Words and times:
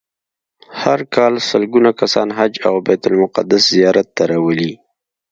هر 0.81 0.99
کال 1.15 1.33
سلګونه 1.49 1.91
کسان 1.99 2.29
حج 2.37 2.53
او 2.67 2.75
بیت 2.85 3.03
المقدس 3.09 3.63
زیارت 3.75 4.07
ته 4.15 4.23
راولي. 4.31 4.73